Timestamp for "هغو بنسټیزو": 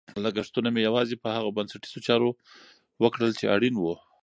1.35-1.99